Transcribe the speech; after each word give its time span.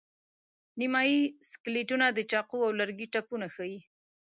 نیمایي 0.79 1.21
سکلیټونه 1.51 2.05
د 2.11 2.19
چاقو 2.31 2.57
او 2.65 2.71
لرګي 2.79 3.07
ټپونه 3.13 3.47
ښيي. 3.55 3.79